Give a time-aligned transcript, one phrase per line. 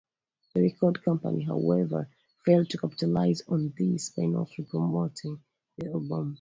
[0.55, 2.09] The record company however
[2.43, 5.41] failed to capitalise on this by not repromoting
[5.77, 6.29] the album.